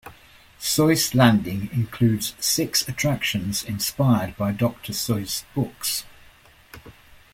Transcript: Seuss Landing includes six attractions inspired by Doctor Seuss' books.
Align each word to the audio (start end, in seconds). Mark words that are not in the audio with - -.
Seuss 0.59 1.13
Landing 1.13 1.69
includes 1.71 2.33
six 2.39 2.89
attractions 2.89 3.63
inspired 3.63 4.35
by 4.35 4.51
Doctor 4.51 4.93
Seuss' 4.93 5.43
books. 5.53 6.05